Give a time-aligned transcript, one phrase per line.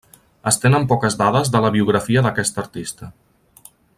[0.51, 3.13] Es tenen poques dades de la biografia d'aquest artista.